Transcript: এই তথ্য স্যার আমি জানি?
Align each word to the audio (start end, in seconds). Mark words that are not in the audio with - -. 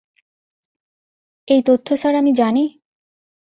এই 1.47 1.61
তথ্য 1.65 1.87
স্যার 1.97 2.13
আমি 2.15 2.31
জানি? 2.33 2.63